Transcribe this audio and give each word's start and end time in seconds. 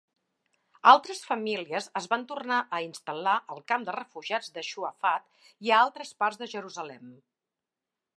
Altres 0.91 1.19
famílies 1.31 1.89
es 1.99 2.07
van 2.13 2.23
tornar 2.31 2.57
a 2.77 2.79
instal·lar 2.85 3.35
al 3.55 3.61
camp 3.73 3.85
de 3.89 3.95
refugiats 3.97 4.49
de 4.55 4.63
Shu'afat 4.69 5.29
i 5.69 5.73
a 5.75 5.83
altres 5.85 6.15
parts 6.23 6.41
de 6.43 6.49
Jerusalem. 6.55 7.13